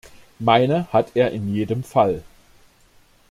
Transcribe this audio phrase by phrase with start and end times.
[0.39, 2.23] Meine hat er in jedem Fall.